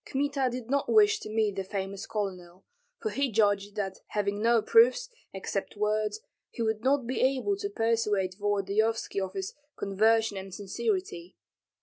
Kmita 0.03 0.49
did 0.51 0.67
not 0.67 0.89
wish 0.91 1.19
to 1.19 1.29
meet 1.29 1.57
the 1.57 1.63
famous 1.63 2.07
colonel, 2.07 2.65
for 2.99 3.11
he 3.11 3.31
judged 3.31 3.75
that 3.75 3.99
having 4.07 4.41
no 4.41 4.59
proofs, 4.63 5.09
except 5.31 5.77
words, 5.77 6.21
he 6.49 6.63
would 6.63 6.83
not 6.83 7.05
be 7.05 7.21
able 7.21 7.55
to 7.57 7.69
persuade 7.69 8.33
Volodyovski 8.39 9.21
of 9.21 9.33
his 9.33 9.53
conversion 9.77 10.37
and 10.37 10.55
sincerity. 10.55 11.35